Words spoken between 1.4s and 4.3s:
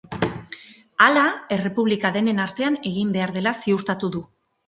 errepublika denen artean egin behar dela ziurtatu du.